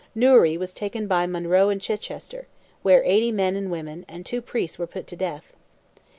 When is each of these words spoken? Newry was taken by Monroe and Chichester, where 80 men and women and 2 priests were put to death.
Newry 0.15 0.57
was 0.57 0.73
taken 0.73 1.05
by 1.05 1.27
Monroe 1.27 1.69
and 1.69 1.79
Chichester, 1.79 2.47
where 2.81 3.03
80 3.05 3.33
men 3.33 3.55
and 3.55 3.69
women 3.69 4.03
and 4.09 4.25
2 4.25 4.41
priests 4.41 4.79
were 4.79 4.87
put 4.87 5.05
to 5.05 5.15
death. 5.15 5.53